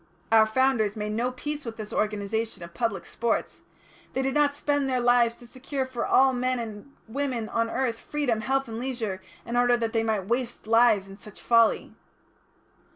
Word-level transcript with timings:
Our 0.31 0.47
Founders 0.47 0.95
made 0.95 1.11
no 1.11 1.29
peace 1.31 1.63
with 1.63 1.77
this 1.77 1.93
organisation 1.93 2.63
of 2.63 2.73
public 2.73 3.05
sports. 3.05 3.61
They 4.13 4.23
did 4.23 4.33
not 4.33 4.55
spend 4.55 4.89
their 4.89 4.99
lives 4.99 5.35
to 5.35 5.45
secure 5.45 5.85
for 5.85 6.07
all 6.07 6.33
men 6.33 6.57
and 6.57 6.91
women 7.07 7.47
on 7.49 7.67
the 7.67 7.73
earth 7.73 7.99
freedom, 7.99 8.41
health, 8.41 8.67
and 8.67 8.79
leisure, 8.79 9.21
in 9.45 9.55
order 9.55 9.77
that 9.77 9.93
they 9.93 10.01
might 10.01 10.25
waste 10.25 10.65
lives 10.65 11.07
in 11.07 11.19
such 11.19 11.39
folly." 11.39 11.93